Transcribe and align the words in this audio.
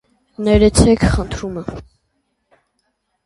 -Ներեցե՛ք, 0.45 1.03
խնդրում 1.17 1.59
եմ. 1.63 1.69